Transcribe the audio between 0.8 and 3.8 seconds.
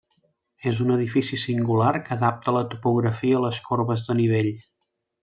un edifici singular, que adapta la topografia a les